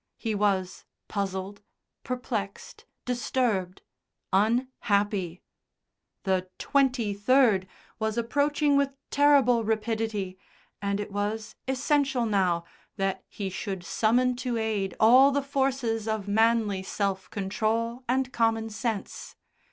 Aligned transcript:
He 0.17 0.33
was 0.33 0.83
puzzled, 1.09 1.61
perplexed, 2.03 2.85
disturbed, 3.05 3.83
unhappy. 4.33 5.43
The 6.23 6.49
"twenty 6.57 7.13
third" 7.13 7.67
was 7.99 8.17
approaching 8.17 8.75
with 8.77 8.95
terrible 9.11 9.63
rapidity, 9.63 10.39
and 10.81 10.99
it 10.99 11.11
was 11.11 11.53
essential 11.67 12.25
now 12.25 12.63
that 12.95 13.23
he 13.29 13.51
should 13.51 13.83
summon 13.85 14.35
to 14.37 14.57
aid 14.57 14.95
all 14.99 15.29
the 15.29 15.43
forces 15.43 16.07
of 16.07 16.27
manly 16.27 16.81
self 16.81 17.29
control 17.29 18.03
and 18.09 18.33
common 18.33 18.71
sense. 18.71 19.35